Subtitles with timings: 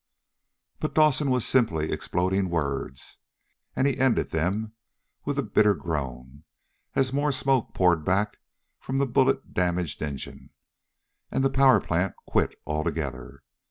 [0.79, 3.19] But Dawson was simply exploding words,
[3.75, 4.73] and he ended them
[5.25, 6.43] with a bitter groan,
[6.95, 8.37] as more smoke poured back
[8.79, 10.49] from the bullet damaged engine,
[11.29, 13.43] and the power plant quit altogether.